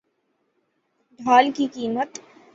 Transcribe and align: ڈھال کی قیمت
ڈھال 1.19 1.45
کی 1.55 1.65
قیمت 1.73 2.09